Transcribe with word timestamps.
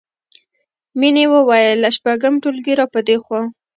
مینې 0.99 1.25
وویل 1.33 1.77
له 1.83 1.89
شپږم 1.95 2.33
ټولګي 2.43 2.73
راپدېخوا 2.81 3.41